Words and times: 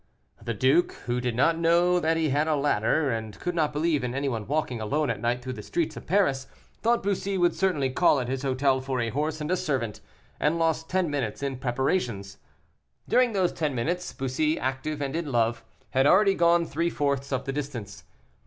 The 0.41 0.55
duke, 0.55 0.93
who 1.05 1.21
did 1.21 1.35
not 1.35 1.59
know 1.59 1.99
that 1.99 2.17
he 2.17 2.29
had 2.29 2.47
a 2.47 2.55
ladder, 2.55 3.11
and 3.11 3.39
could 3.39 3.53
not 3.53 3.71
believe 3.71 4.03
in 4.03 4.15
any 4.15 4.27
one 4.27 4.47
walking 4.47 4.81
alone 4.81 5.11
at 5.11 5.19
night 5.21 5.43
through 5.43 5.53
the 5.53 5.61
streets 5.61 5.95
of 5.95 6.07
Paris, 6.07 6.47
thought 6.81 7.03
Bussy 7.03 7.37
would 7.37 7.53
certainly 7.53 7.91
call 7.91 8.19
at 8.19 8.27
his 8.27 8.41
hotel 8.41 8.81
for 8.81 8.99
a 8.99 9.09
horse 9.11 9.39
and 9.41 9.51
a 9.51 9.55
servant, 9.55 10.01
and 10.39 10.57
lost 10.57 10.89
ten 10.89 11.11
minutes 11.11 11.43
in 11.43 11.57
preparations. 11.59 12.39
During 13.07 13.33
those 13.33 13.51
ten 13.53 13.75
minutes, 13.75 14.11
Bussy, 14.11 14.57
active 14.57 15.03
and 15.03 15.15
in 15.15 15.31
love, 15.31 15.63
had 15.91 16.07
already 16.07 16.33
gone 16.33 16.65
three 16.65 16.89
fourths 16.89 17.31
of 17.31 17.45
the 17.45 17.53
distance. 17.53 18.03